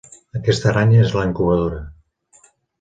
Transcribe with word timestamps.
Aquesta 0.39 0.71
aranya 0.71 0.97
és 1.03 1.13
la 1.19 1.27
incubadora. 1.29 1.85